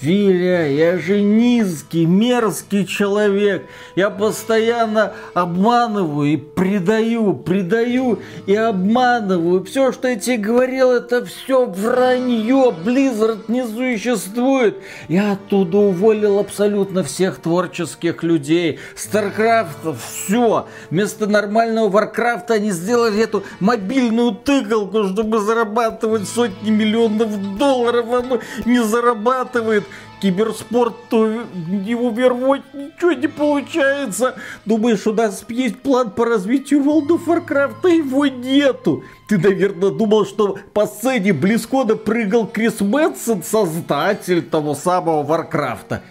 [0.00, 3.66] Филя, я же низкий, мерзкий человек.
[3.96, 9.64] Я постоянно обманываю и предаю, предаю и обманываю.
[9.64, 12.72] Все, что я тебе говорил, это все вранье.
[12.84, 14.76] Blizzard не существует.
[15.08, 18.78] Я оттуда уволил абсолютно всех творческих людей.
[18.94, 20.68] Старкрафта, все.
[20.90, 28.06] Вместо нормального Варкрафта они сделали эту мобильную тыкалку, чтобы зарабатывать сотни миллионов долларов.
[28.12, 29.87] Оно не зарабатывает
[30.20, 34.36] киберспорт, то его вернуть ничего не получается.
[34.64, 39.04] Думаешь, у нас есть план по развитию World of Warcraft, а его нету.
[39.28, 46.02] Ты, наверное, думал, что по сцене BlizzCon а прыгал Крис Метцен, создатель того самого Варкрафта.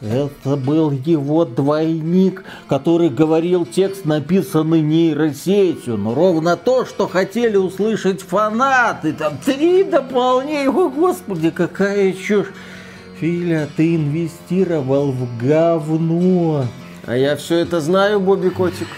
[0.00, 5.98] Это был его двойник, который говорил текст, написанный нейросетью.
[5.98, 9.12] Но ровно то, что хотели услышать фанаты.
[9.12, 10.70] Там три дополнения.
[10.70, 12.46] О, господи, какая чушь.
[13.20, 16.66] Филя, ты инвестировал в говно.
[17.06, 18.88] А я все это знаю, Бобби Котик.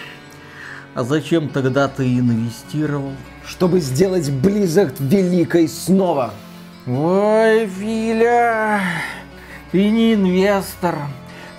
[0.95, 3.15] А зачем тогда ты инвестировал?
[3.45, 6.35] Чтобы сделать Blizzard великой снова.
[6.87, 8.81] Ой, Филя,
[9.73, 10.99] ты не инвестор.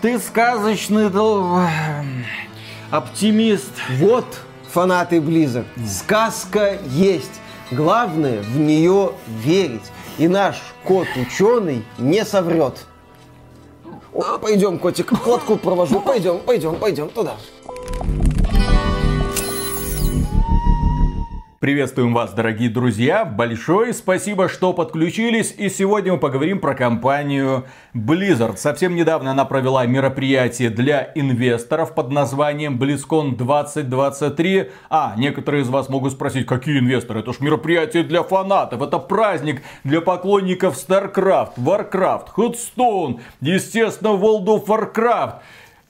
[0.01, 1.11] Ты сказочный
[2.91, 3.73] оптимист.
[3.97, 4.39] Вот,
[4.71, 7.41] фанаты Blizzard, сказка есть.
[7.71, 9.11] Главное в нее
[9.43, 9.91] верить.
[10.17, 12.85] И наш кот-ученый не соврет.
[14.13, 15.99] О, пойдем, котик, к лотку провожу.
[15.99, 17.35] Пойдем, пойдем, пойдем туда.
[21.63, 23.23] Приветствуем вас, дорогие друзья.
[23.23, 25.55] Большое спасибо, что подключились.
[25.57, 28.57] И сегодня мы поговорим про компанию Blizzard.
[28.57, 34.71] Совсем недавно она провела мероприятие для инвесторов под названием BlizzCon 2023.
[34.89, 37.21] А, некоторые из вас могут спросить, какие инвесторы?
[37.21, 38.81] Это ж мероприятие для фанатов.
[38.81, 45.35] Это праздник для поклонников StarCraft, Warcraft, Hearthstone, естественно, World of Warcraft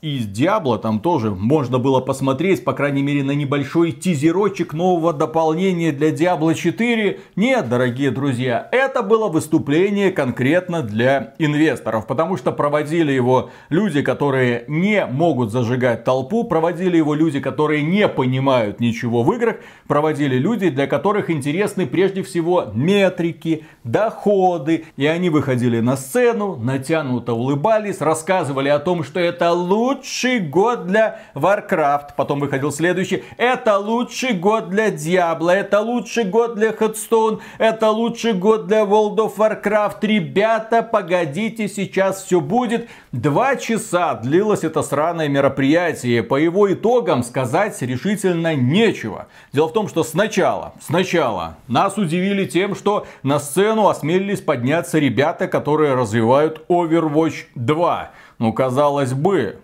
[0.04, 5.94] из Диабло там тоже можно было посмотреть, по крайней мере, на небольшой тизерочек нового дополнения
[5.94, 7.22] для Диабло 4.
[7.38, 14.66] Нет, дорогие друзья, это было выступление конкретно для инвесторов, потому что проводили его люди, которые
[14.68, 19.56] не могут зажигать толпу, проводили его люди, которые не понимают ничего в играх,
[19.88, 27.32] проводили люди, для которых интересны прежде всего метрики, доходы, и они выходили на сцену, натянуто
[27.32, 32.10] улыбались, рассказывали о том, что это лучше лучший год для Warcraft.
[32.16, 33.24] Потом выходил следующий.
[33.38, 35.52] Это лучший год для Diablo.
[35.52, 37.40] Это лучший год для Headstone.
[37.58, 39.98] Это лучший год для World of Warcraft.
[40.02, 42.90] Ребята, погодите, сейчас все будет.
[43.12, 46.24] Два часа длилось это сраное мероприятие.
[46.24, 49.28] По его итогам сказать решительно нечего.
[49.52, 55.48] Дело в том, что сначала, сначала нас удивили тем, что на сцену осмелились подняться ребята,
[55.48, 58.12] которые развивают Overwatch 2.
[58.40, 59.60] Ну, казалось бы,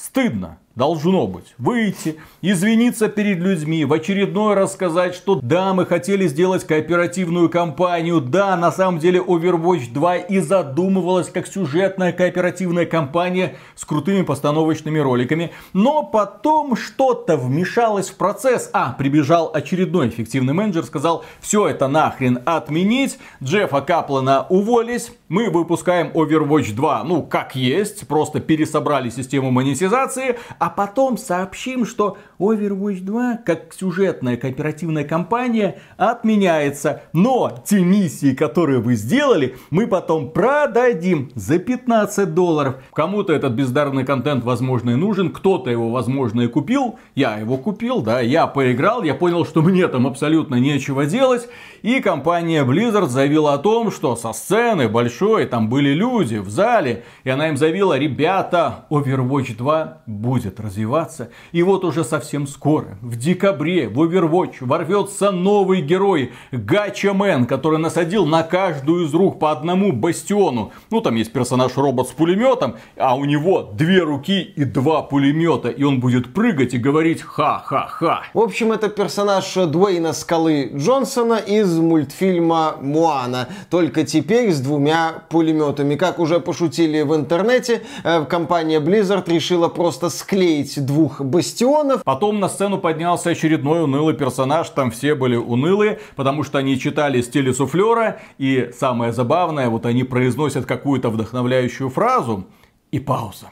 [0.00, 0.56] Стыдно.
[0.76, 1.54] Должно быть.
[1.58, 8.22] Выйти, извиниться перед людьми, в очередной раз сказать, что да, мы хотели сделать кооперативную кампанию,
[8.22, 14.98] да, на самом деле Overwatch 2 и задумывалась как сюжетная кооперативная кампания с крутыми постановочными
[15.00, 18.70] роликами, но потом что-то вмешалось в процесс.
[18.72, 26.08] А, прибежал очередной эффективный менеджер, сказал, все это нахрен отменить, Джеффа Каплана уволись, мы выпускаем
[26.08, 33.38] Overwatch 2, ну, как есть, просто пересобрали систему монетизации, а потом сообщим, что Overwatch 2,
[33.46, 37.02] как сюжетная кооперативная кампания, отменяется.
[37.12, 42.82] Но те миссии, которые вы сделали, мы потом продадим за 15 долларов.
[42.92, 46.98] Кому-то этот бездарный контент, возможно, и нужен, кто-то его, возможно, и купил.
[47.14, 51.48] Я его купил, да, я поиграл, я понял, что мне там абсолютно нечего делать.
[51.82, 57.04] И компания Blizzard заявила о том, что со сцены большой там были люди в зале.
[57.24, 61.30] И она им заявила, ребята, Overwatch 2 будет развиваться.
[61.52, 66.32] И вот уже совсем скоро, в декабре, в Overwatch ворвется новый герой.
[66.52, 70.72] Гача Мэн, который насадил на каждую из рук по одному бастиону.
[70.90, 75.68] Ну, там есть персонаж-робот с пулеметом, а у него две руки и два пулемета.
[75.68, 78.22] И он будет прыгать и говорить ха-ха-ха.
[78.32, 85.96] В общем, это персонаж Дуэйна Скалы Джонсона из мультфильма «Муана», только теперь с двумя пулеметами.
[85.96, 92.02] Как уже пошутили в интернете, э, компания Blizzard решила просто склеить двух бастионов.
[92.04, 97.20] Потом на сцену поднялся очередной унылый персонаж, там все были унылые, потому что они читали
[97.22, 102.46] стиле суфлера, и самое забавное, вот они произносят какую-то вдохновляющую фразу,
[102.90, 103.50] и пауза.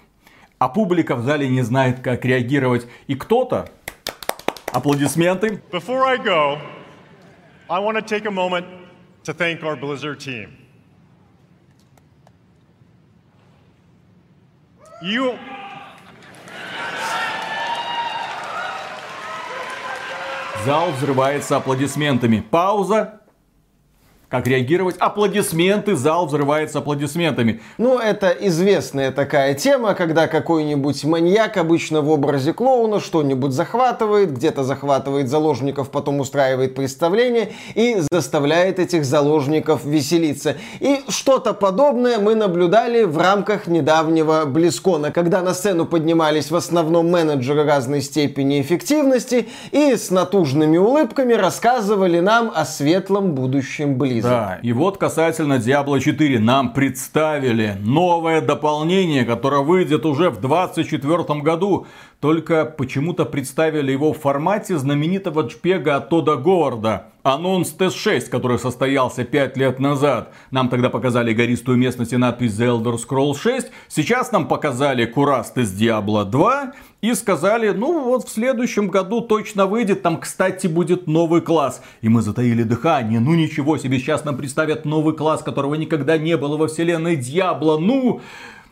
[0.59, 2.87] А публика в зале не знает, как реагировать.
[3.07, 3.69] И кто-то,
[4.73, 5.61] аплодисменты.
[5.71, 6.59] Before I go,
[7.69, 8.67] I want to take a moment
[9.25, 10.58] to thank our Blizzard team.
[15.01, 15.39] You.
[20.65, 22.41] Зал взрывается аплодисментами.
[22.41, 23.18] Пауза.
[24.29, 24.97] Как реагировать?
[24.99, 27.63] Аплодисменты, зал взрывается аплодисментами.
[27.79, 34.65] Ну, это известная такая тема, когда какой-нибудь маньяк, обычно в образе клоуна, что-нибудь захватывает, где-то
[34.65, 40.57] захватывает заложников, потом устраивает представление и заставляет этих заложников веселиться.
[40.81, 47.11] И что-то подобное мы наблюдали в рамках недавнего Близкона, когда на сцену поднимались в основном
[47.11, 54.18] менеджеры разной степени эффективности и с натужными улыбками рассказывали нам о светлом будущем Близкона.
[54.23, 61.41] Да, и вот касательно Diablo 4 нам представили новое дополнение, которое выйдет уже в 2024
[61.41, 61.87] году.
[62.21, 67.07] Только почему-то представили его в формате знаменитого джпега от Тода Говарда.
[67.23, 70.33] Анонс ТС-6, который состоялся 5 лет назад.
[70.51, 73.71] Нам тогда показали гористую местность и надпись The Elder Scrolls 6.
[73.87, 76.73] Сейчас нам показали Кураст из Diablo 2.
[77.01, 81.81] И сказали, ну вот в следующем году точно выйдет, там, кстати, будет новый класс.
[82.01, 86.37] И мы затаили дыхание, ну ничего себе, сейчас нам представят новый класс, которого никогда не
[86.37, 87.79] было во вселенной Дьябла.
[87.79, 88.21] Ну,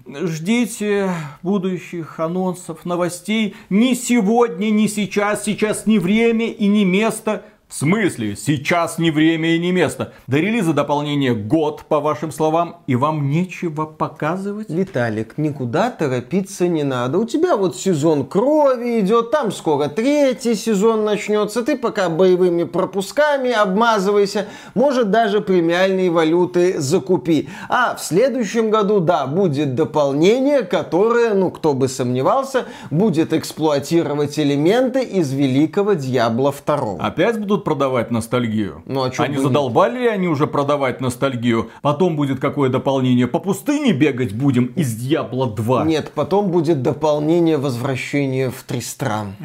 [0.08, 1.10] ждите
[1.42, 3.54] будущих анонсов, новостей.
[3.70, 7.44] Не сегодня, не сейчас, сейчас не время и не место.
[7.68, 8.36] В смысле?
[8.36, 10.12] Сейчас не время и не место.
[10.28, 14.70] До релиза дополнения год, по вашим словам, и вам нечего показывать?
[14.70, 17.18] Виталик, никуда торопиться не надо.
[17.18, 21.64] У тебя вот сезон крови идет, там скоро третий сезон начнется.
[21.64, 24.46] Ты пока боевыми пропусками обмазывайся.
[24.74, 27.48] Может, даже премиальные валюты закупи.
[27.68, 35.02] А в следующем году, да, будет дополнение, которое, ну, кто бы сомневался, будет эксплуатировать элементы
[35.02, 36.98] из Великого Дьябла 2.
[37.00, 38.82] Опять будут продавать ностальгию?
[38.86, 41.70] Ну, а они задолбали ли они уже продавать ностальгию?
[41.82, 43.26] Потом будет какое дополнение?
[43.26, 45.84] По пустыне бегать будем из Дьябла 2?
[45.84, 49.36] Нет, потом будет дополнение возвращения в Тристран.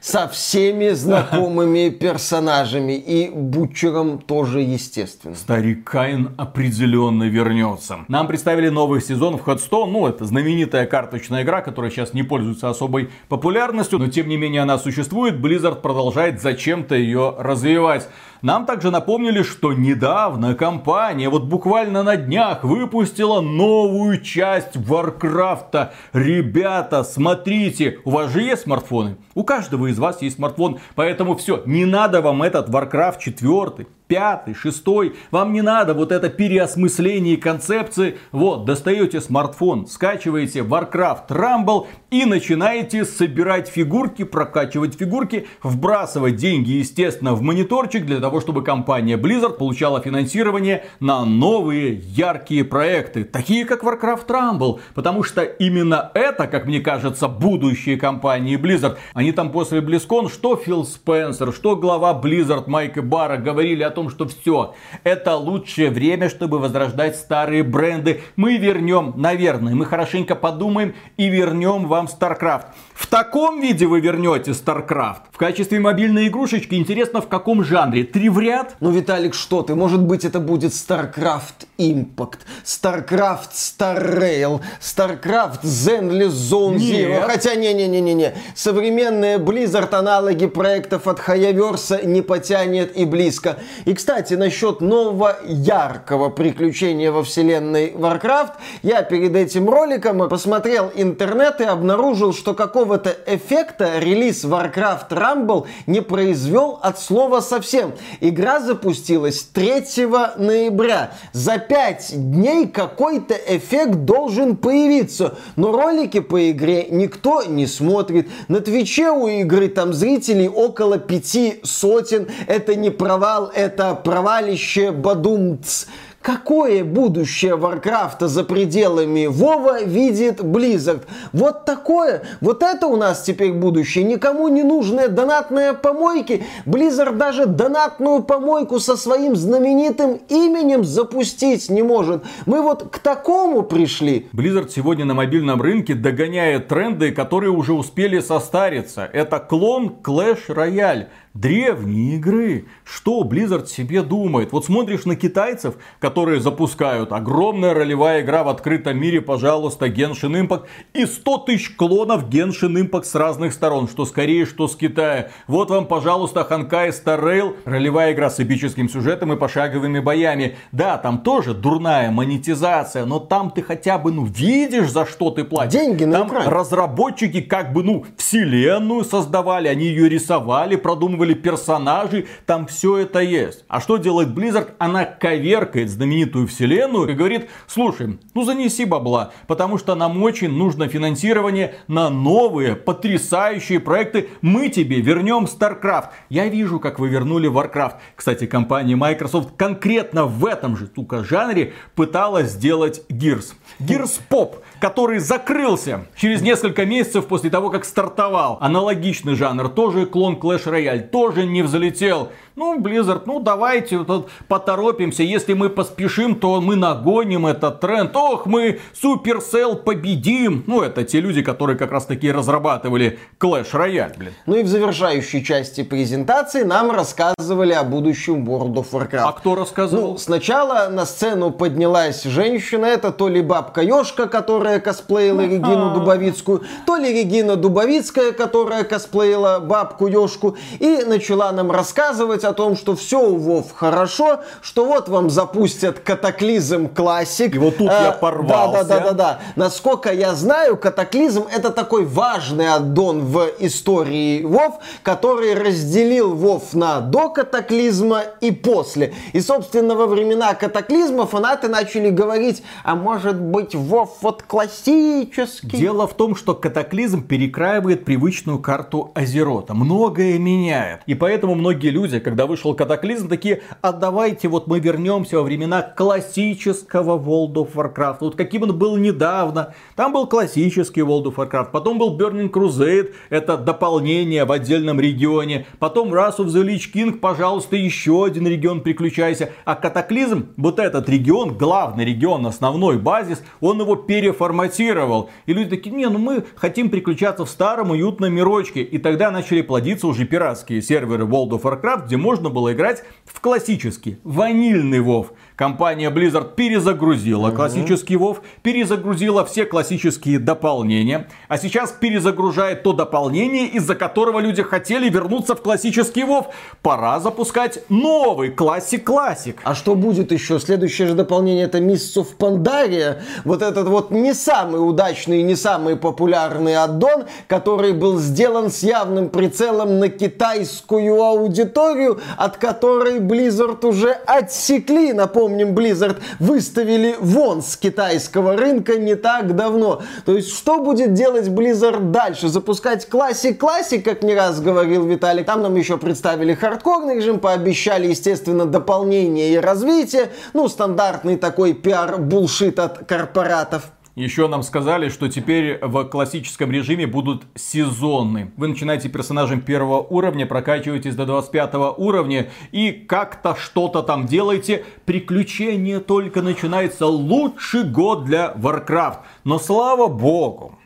[0.00, 2.94] Со всеми знакомыми персонажами.
[2.94, 5.36] И Бутчером тоже, естественно.
[5.36, 7.98] Старик Каин определенно вернется.
[8.08, 9.90] Нам представили новый сезон в Headstone.
[9.90, 13.98] Ну, это знаменитая карточная игра, которая сейчас не пользуется особой популярностью.
[13.98, 15.34] Но, тем не менее, она существует.
[15.34, 18.08] Blizzard продолжает зачем-то ее развивать.
[18.42, 25.92] Нам также напомнили, что недавно компания, вот буквально на днях, выпустила новую часть Варкрафта.
[26.14, 29.16] Ребята, смотрите, у вас же есть смартфоны?
[29.34, 34.54] У каждого из вас есть смартфон, поэтому все, не надо вам этот Warcraft 4, пятый,
[34.54, 35.14] шестой.
[35.30, 38.18] Вам не надо вот это переосмысление концепции.
[38.32, 47.34] Вот, достаете смартфон, скачиваете Warcraft Rumble и начинаете собирать фигурки, прокачивать фигурки, вбрасывать деньги, естественно,
[47.34, 53.84] в мониторчик для того, чтобы компания Blizzard получала финансирование на новые яркие проекты, такие как
[53.84, 54.80] Warcraft Rumble.
[54.94, 58.96] Потому что именно это, как мне кажется, будущее компании Blizzard.
[59.14, 63.99] Они там после BlizzCon, что Фил Спенсер, что глава Blizzard Майк Барра говорили о том,
[64.08, 64.74] что все,
[65.04, 68.22] это лучшее время, чтобы возрождать старые бренды.
[68.36, 72.66] Мы вернем, наверное, мы хорошенько подумаем и вернем вам StarCraft.
[73.00, 75.22] В таком виде вы вернете StarCraft.
[75.32, 78.04] В качестве мобильной игрушечки интересно в каком жанре?
[78.04, 78.76] Три в ряд?
[78.80, 79.74] Ну, Виталик, что ты?
[79.74, 86.76] Может быть, это будет StarCraft Impact, StarCraft Star Rail, StarCraft Zenless Zone.
[86.76, 87.22] Zero.
[87.22, 88.34] Хотя, не-не-не-не-не.
[88.54, 93.56] Современные Blizzard аналоги проектов от Хаyaverse не потянет и близко.
[93.86, 101.62] И, кстати, насчет нового яркого приключения во вселенной Warcraft, я перед этим роликом посмотрел интернет
[101.62, 102.52] и обнаружил, что
[102.90, 107.92] какого-то эффекта релиз Warcraft Rumble не произвел от слова совсем.
[108.20, 110.06] Игра запустилась 3
[110.36, 111.12] ноября.
[111.32, 115.36] За 5 дней какой-то эффект должен появиться.
[115.54, 118.28] Но ролики по игре никто не смотрит.
[118.48, 122.26] На Твиче у игры там зрителей около пяти сотен.
[122.48, 125.86] Это не провал, это провалище Бадумц.
[126.22, 131.04] Какое будущее Варкрафта за пределами Вова видит Blizzard?
[131.32, 134.04] Вот такое, вот это у нас теперь будущее.
[134.04, 136.44] Никому не нужные донатные помойки.
[136.66, 142.22] Blizzard даже донатную помойку со своим знаменитым именем запустить не может.
[142.44, 144.28] Мы вот к такому пришли.
[144.34, 149.08] Blizzard сегодня на мобильном рынке догоняет тренды, которые уже успели состариться.
[149.10, 151.06] Это клон Clash Royale.
[151.34, 152.66] Древние игры.
[152.84, 154.52] Что Blizzard себе думает?
[154.52, 160.64] Вот смотришь на китайцев, которые запускают огромная ролевая игра в открытом мире, пожалуйста, Genshin Impact,
[160.92, 165.30] и 100 тысяч клонов Genshin Impact с разных сторон, что с Кореи, что с Китая.
[165.46, 170.56] Вот вам, пожалуйста, Honkai Star Rail, ролевая игра с эпическим сюжетом и пошаговыми боями.
[170.72, 175.44] Да, там тоже дурная монетизация, но там ты хотя бы, ну, видишь, за что ты
[175.44, 175.72] платишь.
[175.80, 176.50] Деньги на Там экране.
[176.50, 183.64] разработчики как бы, ну, вселенную создавали, они ее рисовали, продумывали персонажей, там все это есть.
[183.68, 184.74] А что делает Blizzard?
[184.78, 190.88] Она коверкает знаменитую вселенную и говорит, слушай, ну занеси бабла, потому что нам очень нужно
[190.88, 194.28] финансирование на новые потрясающие проекты.
[194.42, 196.10] Мы тебе вернем StarCraft.
[196.28, 197.94] Я вижу, как вы вернули Warcraft.
[198.16, 203.54] Кстати, компания Microsoft конкретно в этом же тука жанре пыталась сделать Gears.
[203.78, 208.58] Gears Pop, который закрылся через несколько месяцев после того, как стартовал.
[208.60, 212.30] Аналогичный жанр, тоже клон Clash Royale, тоже не взлетел.
[212.56, 215.22] Ну, Blizzard, ну давайте тут поторопимся.
[215.22, 218.14] Если мы поспешим, то мы нагоним этот тренд.
[218.14, 220.64] Ох, мы Supercell победим.
[220.66, 224.32] Ну, это те люди, которые как раз таки разрабатывали Clash Royale, блин.
[224.46, 229.24] Ну и в завершающей части презентации нам рассказывали о будущем World of Warcraft.
[229.24, 230.12] А кто рассказывал?
[230.12, 236.62] Ну, сначала на сцену поднялась женщина, это то ли бабка Ёшка, которая косплеила Регину Дубовицкую,
[236.86, 242.94] то ли Регина Дубовицкая, которая косплеила бабку Ёшку, и начала нам рассказывать о том, что
[242.96, 247.54] все у Вов хорошо, что вот вам запустят Катаклизм Классик.
[247.54, 248.84] И вот тут я Э, порвался.
[248.84, 249.40] Да, да, да, да, да.
[249.56, 257.00] Насколько я знаю, Катаклизм это такой важный аддон в истории Вов, который разделил Вов на
[257.00, 259.14] до Катаклизма и после.
[259.32, 265.76] И, собственно, во времена Катаклизма фанаты начали говорить, а может быть Вов вот классический?
[265.76, 269.74] Дело в том, что катаклизм перекраивает привычную карту Азерота.
[269.74, 271.00] Многое меняет.
[271.06, 275.82] И поэтому многие люди, когда вышел катаклизм, такие, а давайте вот мы вернемся во времена
[275.82, 278.18] классического World of Warcraft.
[278.20, 279.74] Вот каким он был недавно.
[279.96, 281.70] Там был классический World of Warcraft.
[281.72, 283.14] Потом был Burning Crusade.
[283.30, 285.66] Это дополнение в отдельном регионе.
[285.80, 287.14] Потом Wrath of the Lich King.
[287.18, 289.50] Пожалуйста, еще один регион приключайся.
[289.64, 295.30] А катаклизм, вот этот регион, главный регион, основной базис, он его переформатировал.
[295.46, 298.82] И люди такие, не, ну мы хотим приключаться в старом уютном мирочке.
[298.82, 303.40] И тогда начали плодиться уже пиратские серверы World of Warcraft, где можно было играть в
[303.40, 305.30] классический, ванильный WoW.
[305.60, 313.94] Компания Blizzard перезагрузила классический WoW, перезагрузила все классические дополнения, а сейчас перезагружает то дополнение, из-за
[313.94, 316.46] которого люди хотели вернуться в классический WoW.
[316.80, 319.60] Пора запускать новый классик-классик.
[319.62, 320.58] А что будет еще?
[320.58, 323.18] Следующее же дополнение это Mists of Pandaria.
[323.44, 329.28] Вот этот вот не самый удачный не самый популярный аддон, который был сделан с явным
[329.28, 335.12] прицелом на китайскую аудиторию, от которой Blizzard уже отсекли.
[335.50, 340.00] Напомним, Blizzard выставили вон с китайского рынка не так давно.
[340.24, 342.48] То есть, что будет делать Blizzard дальше?
[342.48, 345.46] Запускать классик-классик, как не раз говорил Виталик.
[345.46, 350.30] Там нам еще представили хардкорный режим, пообещали, естественно, дополнение и развитие.
[350.52, 353.90] Ну, стандартный такой пиар-булшит от корпоратов.
[354.20, 358.52] Еще нам сказали, что теперь в классическом режиме будут сезонны.
[358.58, 364.84] Вы начинаете персонажем первого уровня, прокачиваетесь до 25 уровня и как-то что-то там делаете.
[365.06, 367.06] Приключение только начинается.
[367.06, 369.20] Лучший год для Warcraft.
[369.44, 370.78] Но слава богу,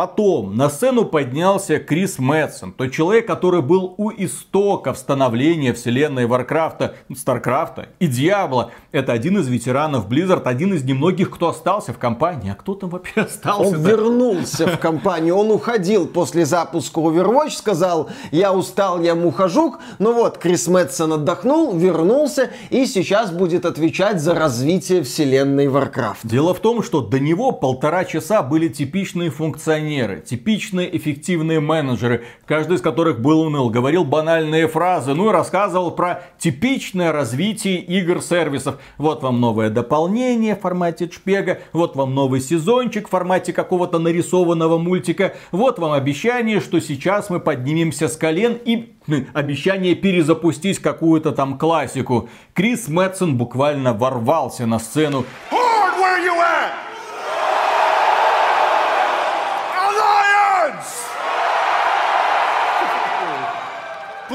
[0.00, 6.94] Потом на сцену поднялся Крис Метцен, тот человек, который был у истоков становления вселенной Варкрафта,
[7.14, 8.70] Старкрафта и Диабло.
[8.92, 12.50] Это один из ветеранов Blizzard, один из немногих, кто остался в компании.
[12.50, 13.76] А кто там вообще остался?
[13.76, 19.80] Он вернулся в компанию, он уходил после запуска Overwatch, сказал, я устал, я мухожук.
[19.98, 26.20] Ну вот, Крис Мэтсон отдохнул, вернулся и сейчас будет отвечать за развитие вселенной Warcraft.
[26.22, 32.76] Дело в том, что до него полтора часа были типичные функционеры, типичные эффективные менеджеры, каждый
[32.76, 38.78] из которых был уныл, говорил банальные фразы, ну и рассказывал про типичное развитие игр-сервисов.
[38.98, 44.78] Вот вам новое дополнение в формате чпега, вот вам новый сезончик в формате какого-то нарисованного
[44.78, 51.32] мультика, вот вам обещание, что сейчас мы поднимемся с колен и хм, обещание перезапустить какую-то
[51.32, 52.28] там классику.
[52.54, 56.89] Крис Мэтсон буквально ворвался на сцену Horde, where you at?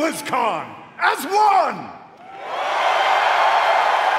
[0.06, 0.66] BlizzCon
[1.00, 1.90] as one!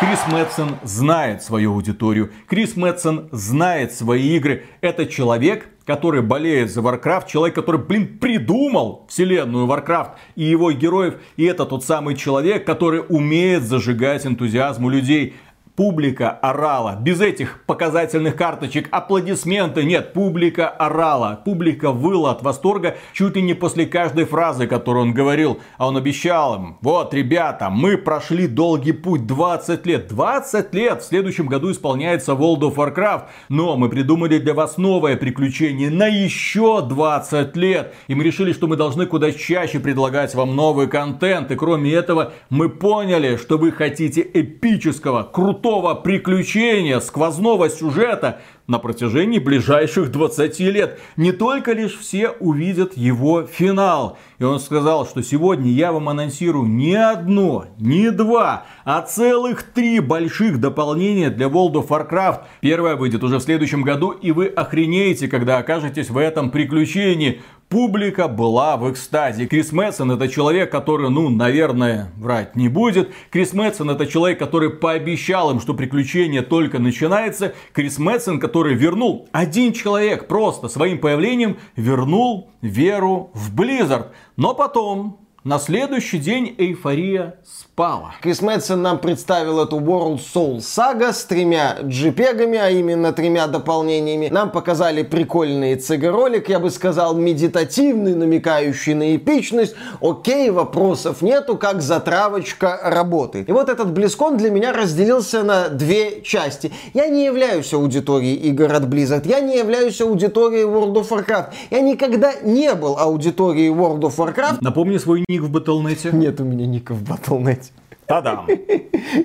[0.01, 2.33] Крис Мэтсон знает свою аудиторию.
[2.49, 4.67] Крис Мэтсон знает свои игры.
[4.81, 11.15] Это человек, который болеет за Warcraft, человек, который, блин, придумал вселенную Warcraft и его героев,
[11.37, 15.37] и это тот самый человек, который умеет зажигать энтузиазм у людей
[15.77, 16.97] публика орала.
[17.01, 20.15] Без этих показательных карточек аплодисменты нет.
[20.15, 21.41] Публика орала.
[21.45, 25.61] Публика выла от восторга чуть ли не после каждой фразы, которую он говорил.
[25.77, 30.09] А он обещал им, вот, ребята, мы прошли долгий путь, 20 лет.
[30.09, 31.03] 20 лет!
[31.03, 33.25] В следующем году исполняется World of Warcraft.
[33.51, 37.95] Но мы придумали для вас новое приключение на еще 20 лет.
[38.09, 41.51] И мы решили, что мы должны куда чаще предлагать вам новый контент.
[41.51, 48.79] И кроме этого, мы поняли, что вы хотите эпического, крутого крутого приключения, сквозного сюжета на
[48.79, 51.01] протяжении ближайших 20 лет.
[51.17, 54.17] Не только лишь все увидят его финал.
[54.39, 59.99] И он сказал, что сегодня я вам анонсирую не одно, не два, а целых три
[60.01, 62.43] больших дополнения для World of Warcraft.
[62.61, 67.41] Первое выйдет уже в следующем году, и вы охренеете, когда окажетесь в этом приключении.
[67.69, 69.47] Публика была в экстазе.
[69.47, 73.11] Крис Мэтсон это человек, который, ну, наверное, врать не будет.
[73.31, 77.55] Крис Мэтсон это человек, который пообещал им, что приключение только начинается.
[77.73, 84.13] Крис Мэтсон, который вернул, один человек просто своим появлением вернул веру в Blizzard.
[84.37, 88.17] Но потом, на следующий день эйфория спала.
[88.21, 94.29] Крис Мэтсон нам представил эту World Soul Saga с тремя джипегами, а именно тремя дополнениями.
[94.29, 99.77] Нам показали прикольный CG-ролик, я бы сказал, медитативный, намекающий на эпичность.
[100.01, 103.49] Окей, вопросов нету, как затравочка работает.
[103.49, 106.73] И вот этот Близкон для меня разделился на две части.
[106.93, 111.53] Я не являюсь аудиторией игр от Blizzard, я не являюсь аудиторией World of Warcraft.
[111.71, 114.59] Я никогда не был аудиторией World of Warcraft.
[114.61, 116.17] Напомни свой ник в Battle.net.
[116.17, 117.71] Нет у меня ника в Battle.net.
[118.07, 118.47] Та-дам!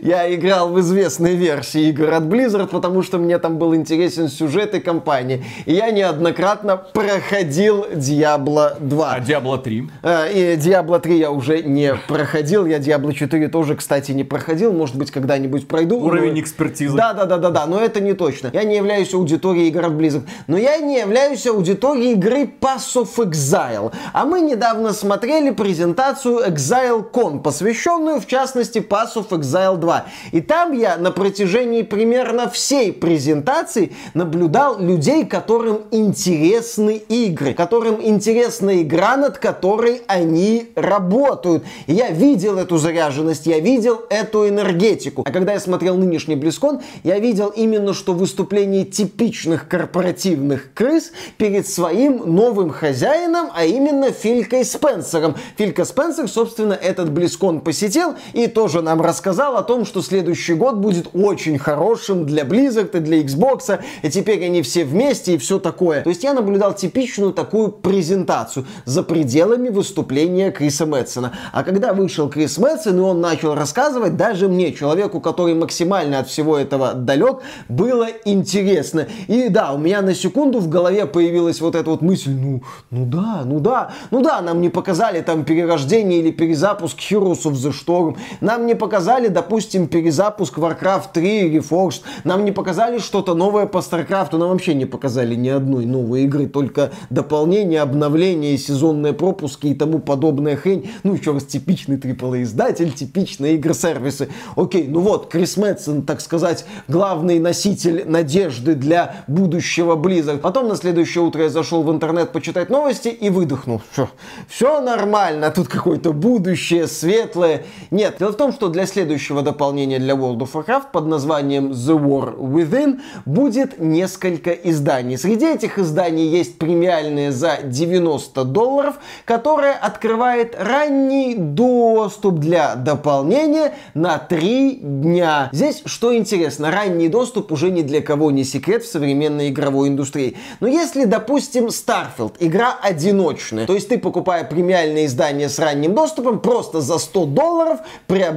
[0.01, 4.73] Я играл в известной версии игр от Blizzard, потому что мне там был интересен сюжет
[4.73, 5.43] и компания.
[5.65, 9.11] И я неоднократно проходил Diablo 2.
[9.11, 9.89] А Diablo 3?
[10.03, 12.65] Э, И Diablo 3 я уже не проходил.
[12.65, 14.73] Я Diablo 4 тоже, кстати, не проходил.
[14.73, 16.00] Может быть, когда-нибудь пройду.
[16.00, 16.95] Уровень Но- экспертизы.
[16.97, 18.50] Да, да, да, да, да, но это не точно.
[18.53, 20.23] Я не являюсь аудиторией игр от Blizzard.
[20.47, 23.91] Но я не являюсь аудиторией игры Pass of Exile.
[24.13, 30.05] А мы недавно смотрели презентацию ExileCon, посвященную, в частности, Pass of Exile 2.
[30.31, 38.81] И там я на протяжении примерно всей презентации наблюдал людей, которым интересны игры, которым интересна
[38.81, 41.63] игра, над которой они работают.
[41.88, 45.23] И я видел эту заряженность, я видел эту энергетику.
[45.25, 51.67] А когда я смотрел нынешний Близкон, я видел именно, что выступление типичных корпоративных крыс перед
[51.67, 55.36] своим новым хозяином, а именно Филькой Спенсером.
[55.57, 60.76] Филька Спенсер, собственно, этот Близкон посетил и тоже нам рассказал о том, что следующий год
[60.76, 65.58] будет очень хорошим для Blizzard и для Xbox, и теперь они все вместе и все
[65.58, 66.04] такое.
[66.04, 71.32] То есть я наблюдал типичную такую презентацию за пределами выступления Криса Мэтсона.
[71.52, 76.28] А когда вышел Крис Мэтсон, и он начал рассказывать, даже мне, человеку, который максимально от
[76.28, 79.08] всего этого далек, было интересно.
[79.28, 83.08] И да, у меня на секунду в голове появилась вот эта вот мысль, ну, ну
[83.08, 87.74] да, ну да, ну да, нам не показали там перерождение или перезапуск Heroes of the
[87.74, 88.17] Storm,
[88.51, 94.37] нам не показали, допустим, перезапуск Warcraft 3 Reforged, нам не показали что-то новое по StarCraft,
[94.37, 99.99] нам вообще не показали ни одной новой игры, только дополнения, обновления, сезонные пропуски и тому
[99.99, 100.91] подобная хрень.
[101.03, 104.27] Ну, еще раз, типичный AAA издатель, типичные игры-сервисы.
[104.57, 110.39] Окей, ну вот, Крис Мэтсон, так сказать, главный носитель надежды для будущего Blizzard.
[110.39, 113.81] Потом на следующее утро я зашел в интернет почитать новости и выдохнул.
[113.93, 114.09] Все,
[114.49, 117.63] все нормально, тут какое-то будущее светлое.
[117.91, 121.95] Нет, дело в том, что для следующего дополнения для World of Warcraft под названием The
[121.95, 125.17] War Within будет несколько изданий.
[125.17, 134.17] Среди этих изданий есть премиальные за 90 долларов, которое открывает ранний доступ для дополнения на
[134.17, 135.49] 3 дня.
[135.51, 140.38] Здесь, что интересно, ранний доступ уже ни для кого не секрет в современной игровой индустрии.
[140.60, 146.39] Но если, допустим, Starfield, игра одиночная, то есть ты, покупая премиальное издание с ранним доступом,
[146.39, 148.31] просто за 100 долларов приобретаешь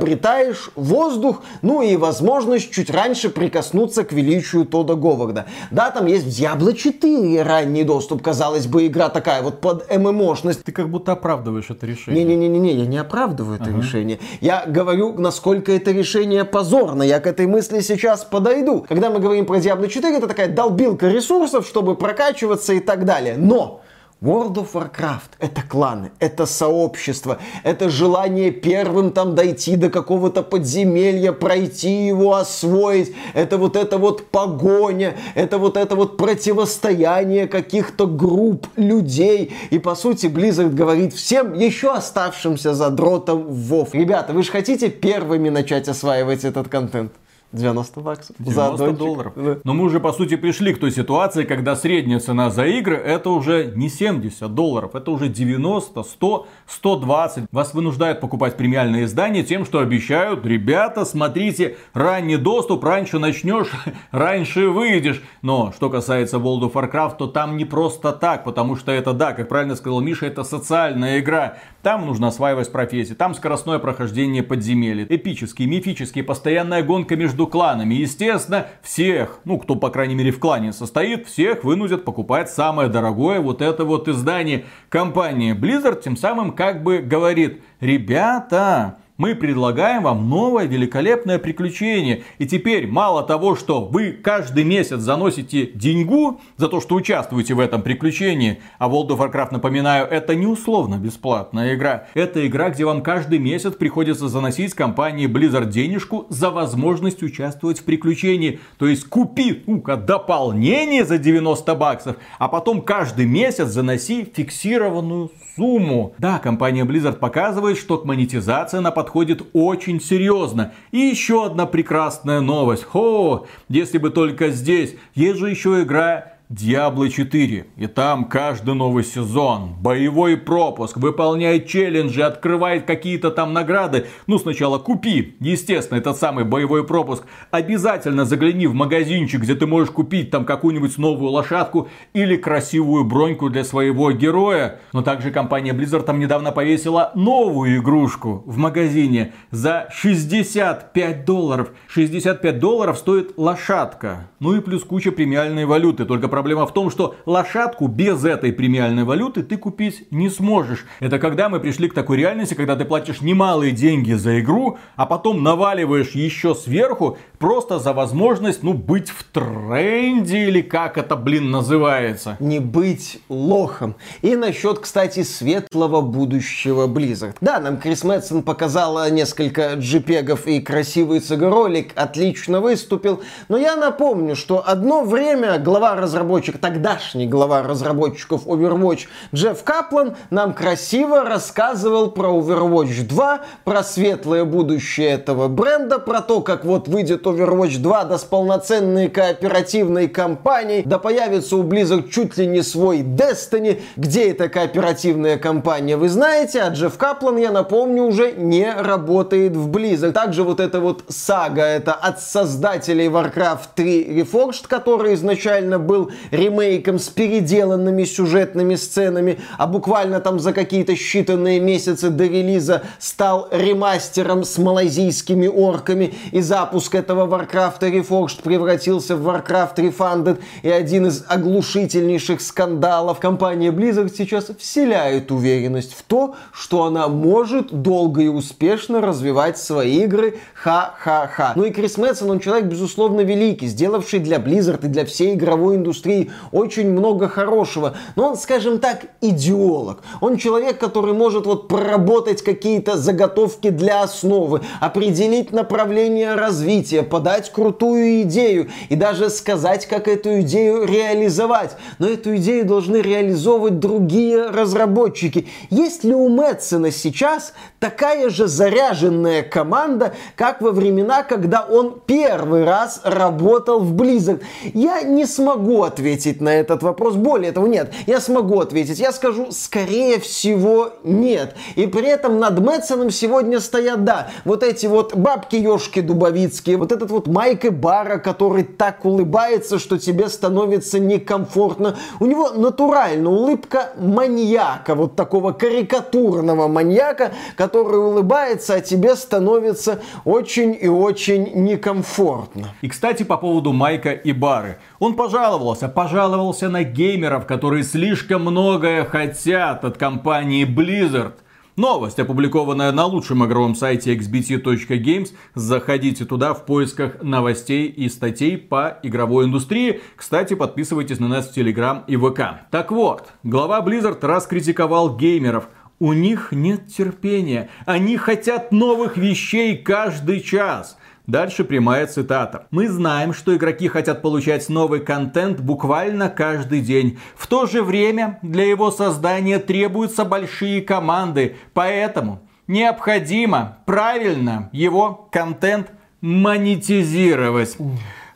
[0.75, 5.47] воздух, ну и возможность чуть раньше прикоснуться к величию Тода Говарда.
[5.71, 10.65] Да, там есть в Diablo 4 ранний доступ, казалось бы, игра такая вот под ММОшность.
[10.65, 12.25] Ты как будто оправдываешь это решение.
[12.25, 14.19] Не-не-не, я не оправдываю это решение.
[14.41, 17.03] Я говорю, насколько это решение позорно.
[17.03, 18.85] Я к этой мысли сейчас подойду.
[18.89, 23.37] Когда мы говорим про Diablo 4, это такая долбилка ресурсов, чтобы прокачиваться и так далее.
[23.37, 23.84] Но
[24.25, 31.33] World of Warcraft— это кланы, это сообщество, это желание первым там дойти до какого-то подземелья,
[31.33, 33.15] пройти его, освоить.
[33.35, 39.53] Это вот это вот погоня, это вот это вот противостояние каких-то групп людей.
[39.69, 43.91] И по сути Blizzard говорит всем еще оставшимся задротам в WoW.
[43.93, 47.13] Ребята, вы же хотите первыми начать осваивать этот контент?
[47.55, 48.37] 90 баксов.
[48.39, 48.99] 90 аддончик.
[48.99, 49.33] долларов.
[49.37, 49.59] Да.
[49.65, 53.31] Но мы уже, по сути, пришли к той ситуации, когда средняя цена за игры это
[53.31, 57.45] уже не 70 долларов, это уже 90, 100, 120.
[57.53, 63.71] Вас вынуждают покупать премиальные издания тем, что обещают, ребята, смотрите, ранний доступ, раньше начнешь,
[64.11, 65.23] раньше выйдешь.
[65.43, 69.33] Но что касается World of Warcraft, то там не просто так, потому что это, да,
[69.33, 71.57] как правильно сказал Миша, это социальная игра.
[71.85, 77.93] Там нужно осваивать профессии, там скоростное прохождение подземелья, эпические, мифические, постоянная гонка между кланами.
[77.93, 83.39] Естественно, всех, ну, кто, по крайней мере, в клане состоит, всех вынудят покупать самое дорогое
[83.39, 84.65] вот это вот издание.
[84.89, 92.25] Компания Blizzard тем самым как бы говорит, ребята, мы предлагаем вам новое великолепное приключение.
[92.39, 97.61] И теперь мало того, что вы каждый месяц заносите деньгу за то, что участвуете в
[97.61, 102.07] этом приключении, а World of Warcraft, напоминаю, это не условно бесплатная игра.
[102.15, 107.85] Это игра, где вам каждый месяц приходится заносить компании Blizzard денежку за возможность участвовать в
[107.85, 108.59] приключении.
[108.79, 116.15] То есть купи, ну-ка, дополнение за 90 баксов, а потом каждый месяц заноси фиксированную сумму.
[116.19, 120.73] Да, компания Blizzard показывает, что к монетизации она подходит очень серьезно.
[120.91, 122.85] И еще одна прекрасная новость.
[122.85, 124.97] Хо, если бы только здесь.
[125.15, 127.67] Есть же еще игра Diablo 4.
[127.77, 134.07] И там каждый новый сезон, боевой пропуск, выполняет челленджи, открывает какие-то там награды.
[134.27, 137.25] Ну, сначала купи, естественно, этот самый боевой пропуск.
[137.51, 143.49] Обязательно загляни в магазинчик, где ты можешь купить там какую-нибудь новую лошадку или красивую броньку
[143.49, 144.81] для своего героя.
[144.93, 151.71] Но также компания Blizzard там недавно повесила новую игрушку в магазине за 65 долларов.
[151.89, 154.29] 65 долларов стоит лошадка.
[154.41, 156.05] Ну и плюс куча премиальной валюты.
[156.05, 160.85] Только проблема в том, что лошадку без этой премиальной валюты ты купить не сможешь.
[160.99, 165.07] Это когда мы пришли к такой реальности, когда ты платишь немалые деньги за игру, а
[165.07, 171.53] потом наваливаешь еще сверху просто за возможность, ну, быть в тренде или как это, блин,
[171.53, 172.37] называется.
[172.41, 173.95] не быть лохом.
[174.23, 177.37] И насчет, кстати, светлого будущего Blizzard.
[177.41, 183.23] Да, нам Крис Мэтсон показала несколько джипегов и красивый цигоролик, отлично выступил.
[183.49, 185.95] Но я напомню, что одно время глава
[186.25, 194.45] разработчиков, тогдашний глава разработчиков Overwatch Джефф Каплан нам красиво рассказывал про Overwatch 2, про светлое
[194.45, 200.83] будущее этого бренда, про то, как вот выйдет Overwatch 2, да с полноценной кооперативной кампанией,
[200.85, 203.83] да появится у Blizzard чуть ли не свой Destiny.
[203.97, 209.71] Где эта кооперативная кампания, вы знаете, а Джефф Каплан, я напомню, уже не работает в
[209.71, 210.13] Blizzard.
[210.13, 216.99] Также вот эта вот сага, это от создателей Warcraft 3 Reforged, который изначально был ремейком
[216.99, 224.45] с переделанными сюжетными сценами, а буквально там за какие-то считанные месяцы до релиза стал ремастером
[224.45, 231.25] с малайзийскими орками, и запуск этого Warcraft Reforged превратился в Warcraft Refunded, и один из
[231.29, 233.21] оглушительнейших скандалов.
[233.21, 240.03] Компания Blizzard сейчас вселяет уверенность в то, что она может долго и успешно развивать свои
[240.05, 240.39] игры.
[240.55, 241.53] Ха-ха-ха.
[241.57, 245.77] Ну и Крис Мэтсон, он человек, безусловно, великий, сделавший для Blizzard и для всей игровой
[245.77, 246.04] индустрии
[246.53, 247.97] очень много хорошего.
[248.17, 250.03] Но он, скажем так, идеолог.
[250.21, 258.23] Он человек, который может вот проработать какие-то заготовки для основы, определить направление развития, подать крутую
[258.23, 261.77] идею и даже сказать, как эту идею реализовать.
[261.99, 265.49] Но эту идею должны реализовывать другие разработчики.
[265.71, 272.65] Есть ли у Мэтсона сейчас такая же заряженная команда, как во времена, когда он первый
[272.65, 274.43] раз работал в Blizzard?
[274.73, 277.15] Я не смогу ответить на этот вопрос.
[277.15, 278.99] Более того, нет, я смогу ответить.
[278.99, 281.55] Я скажу, скорее всего, нет.
[281.77, 287.11] И при этом над Мэтсоном сегодня стоят, да, вот эти вот бабки-ешки дубовицкие, вот этот
[287.11, 291.97] вот Майк Бара, который так улыбается, что тебе становится некомфортно.
[292.19, 300.77] У него натурально улыбка маньяка, вот такого карикатурного маньяка, который улыбается, а тебе становится очень
[300.79, 302.75] и очень некомфортно.
[302.83, 304.79] И, кстати, по поводу Майка и Бары.
[304.99, 311.35] Он пожаловался, пожаловался на геймеров, которые слишком многое хотят от компании Blizzard.
[311.77, 315.31] Новость, опубликованная на лучшем игровом сайте xbt.games.
[315.57, 320.01] Заходите туда в поисках новостей и статей по игровой индустрии.
[320.15, 322.69] Кстати, подписывайтесь на нас в Telegram и ВК.
[322.71, 325.69] Так вот, глава Blizzard раскритиковал геймеров.
[325.99, 327.71] У них нет терпения.
[327.87, 330.97] Они хотят новых вещей каждый час.
[331.27, 332.67] Дальше прямая цитата.
[332.71, 337.19] Мы знаем, что игроки хотят получать новый контент буквально каждый день.
[337.35, 341.57] В то же время для его создания требуются большие команды.
[341.73, 347.79] Поэтому необходимо правильно его контент монетизировать.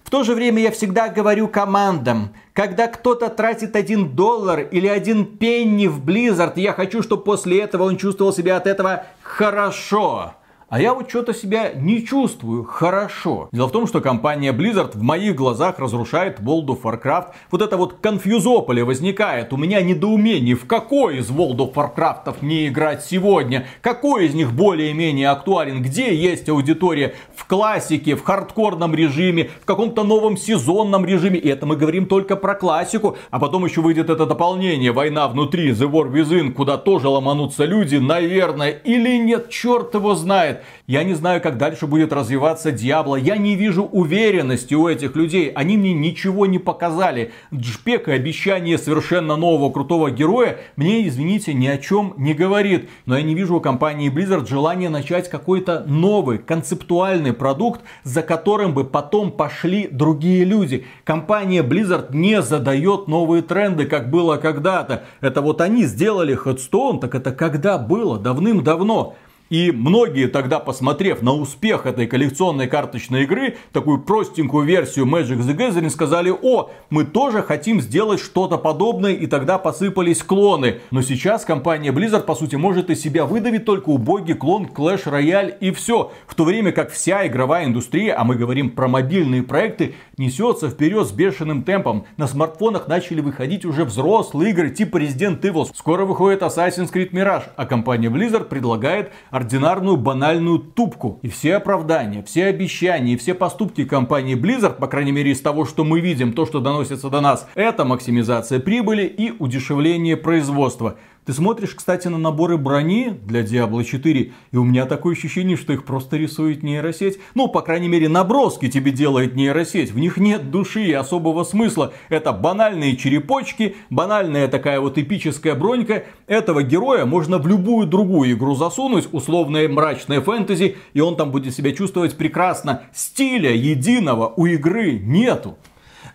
[0.02, 5.26] В то же время я всегда говорю командам, когда кто-то тратит один доллар или один
[5.26, 10.32] пенни в Blizzard, я хочу, чтобы после этого он чувствовал себя от этого хорошо.
[10.70, 13.48] А я вот что-то себя не чувствую хорошо.
[13.52, 17.28] Дело в том, что компания Blizzard в моих глазах разрушает World of Warcraft.
[17.50, 19.54] Вот это вот конфьюзополе возникает.
[19.54, 23.66] У меня недоумение, в какой из World of Warcraft мне играть сегодня?
[23.80, 25.80] Какой из них более-менее актуален?
[25.80, 27.14] Где есть аудитория?
[27.34, 31.38] В классике, в хардкорном режиме, в каком-то новом сезонном режиме.
[31.38, 33.16] И это мы говорим только про классику.
[33.30, 37.96] А потом еще выйдет это дополнение «Война внутри», The War Within, куда тоже ломанутся люди,
[37.96, 38.68] наверное.
[38.68, 40.57] Или нет, черт его знает.
[40.86, 43.16] Я не знаю, как дальше будет развиваться Диабло.
[43.16, 45.50] Я не вижу уверенности у этих людей.
[45.50, 47.32] Они мне ничего не показали.
[47.54, 52.88] Джпек и обещание совершенно нового крутого героя мне, извините, ни о чем не говорит.
[53.06, 58.74] Но я не вижу у компании Blizzard желания начать какой-то новый концептуальный продукт, за которым
[58.74, 60.86] бы потом пошли другие люди.
[61.04, 65.04] Компания Blizzard не задает новые тренды, как было когда-то.
[65.20, 68.18] Это вот они сделали Headstone, так это когда было?
[68.18, 69.16] Давным-давно.
[69.50, 75.56] И многие тогда, посмотрев на успех этой коллекционной карточной игры, такую простенькую версию Magic the
[75.56, 80.80] Gathering, сказали, о, мы тоже хотим сделать что-то подобное, и тогда посыпались клоны.
[80.90, 85.56] Но сейчас компания Blizzard, по сути, может из себя выдавить только убогий клон Clash Royale
[85.60, 86.12] и все.
[86.26, 91.06] В то время как вся игровая индустрия, а мы говорим про мобильные проекты, несется вперед
[91.06, 92.04] с бешеным темпом.
[92.16, 95.66] На смартфонах начали выходить уже взрослые игры типа Resident Evil.
[95.74, 101.20] Скоро выходит Assassin's Creed Mirage, а компания Blizzard предлагает ординарную банальную тупку.
[101.22, 105.84] И все оправдания, все обещания все поступки компании Blizzard, по крайней мере из того, что
[105.84, 110.96] мы видим, то, что доносится до нас, это максимизация прибыли и удешевление производства.
[111.28, 115.74] Ты смотришь, кстати, на наборы брони для Diablo 4, и у меня такое ощущение, что
[115.74, 117.18] их просто рисует нейросеть.
[117.34, 119.92] Ну, по крайней мере, наброски тебе делает нейросеть.
[119.92, 121.92] В них нет души и особого смысла.
[122.08, 126.04] Это банальные черепочки, банальная такая вот эпическая бронька.
[126.28, 131.54] Этого героя можно в любую другую игру засунуть, условное мрачное фэнтези, и он там будет
[131.54, 132.84] себя чувствовать прекрасно.
[132.94, 135.58] Стиля единого у игры нету.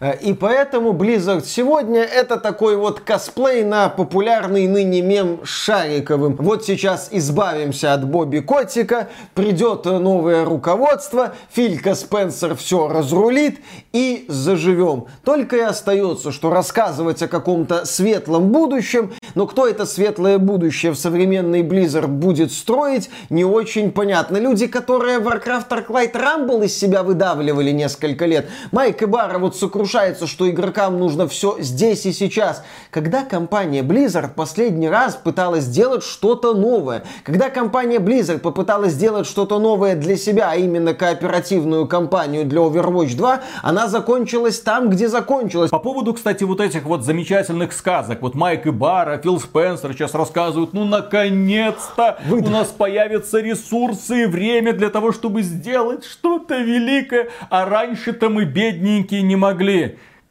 [0.04, 6.36] Э, и поэтому Blizzard сегодня это такой вот косплей на популярный ныне мем с Шариковым.
[6.36, 13.62] Вот сейчас избавимся от Бобби Котика, придет новое руководство, Филька Спенсер все разрулит
[13.94, 15.06] и заживем.
[15.24, 20.98] Только и остается, что рассказывать о каком-то светлом будущем, но кто это светлое будущее в
[20.98, 24.36] современный Blizzard будет строить, не очень понятно.
[24.36, 29.93] Люди, которые Warcraft Arclight Rumble из себя выдавливали несколько лет, Майк и Барра вот сокрушали
[29.94, 32.64] внушается, что игрокам нужно все здесь и сейчас.
[32.90, 39.60] Когда компания Blizzard последний раз пыталась сделать что-то новое, когда компания Blizzard попыталась сделать что-то
[39.60, 45.70] новое для себя, а именно кооперативную кампанию для Overwatch 2, она закончилась там, где закончилась.
[45.70, 50.16] По поводу, кстати, вот этих вот замечательных сказок, вот Майк и Бара, Фил Спенсер сейчас
[50.16, 52.40] рассказывают, ну наконец-то Вы...
[52.40, 58.46] у нас появятся ресурсы и время для того, чтобы сделать что-то великое, а раньше-то мы
[58.46, 59.83] бедненькие не могли.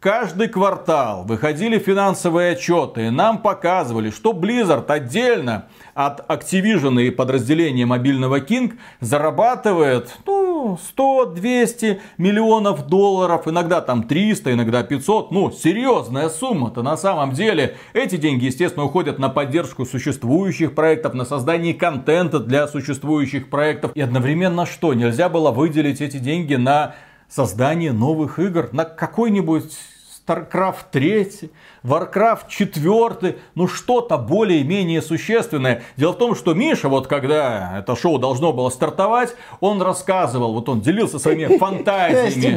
[0.02, 7.86] Каждый квартал выходили финансовые отчеты, и нам показывали, что Blizzard отдельно от Activision и подразделения
[7.86, 15.30] мобильного King зарабатывает ну, 100-200 миллионов долларов, иногда там 300, иногда 500.
[15.30, 17.76] Ну, серьезная сумма-то на самом деле.
[17.92, 23.92] Эти деньги, естественно, уходят на поддержку существующих проектов, на создание контента для существующих проектов.
[23.94, 24.94] И одновременно что?
[24.94, 26.96] Нельзя было выделить эти деньги на
[27.34, 29.78] создание новых игр, на какой-нибудь
[30.32, 31.50] StarCraft 3,
[31.84, 35.82] Warcraft 4, ну что-то более-менее существенное.
[35.96, 40.68] Дело в том, что Миша, вот когда это шоу должно было стартовать, он рассказывал, вот
[40.68, 42.56] он делился своими фантазиями